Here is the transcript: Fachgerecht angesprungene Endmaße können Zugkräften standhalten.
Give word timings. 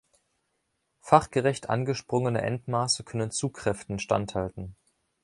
Fachgerecht 1.01 1.69
angesprungene 1.69 2.41
Endmaße 2.41 3.03
können 3.03 3.29
Zugkräften 3.29 3.99
standhalten. 3.99 4.75